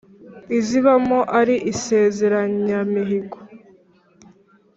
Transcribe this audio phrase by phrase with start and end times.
[0.57, 3.37] izibamo ari insezeranyamihigo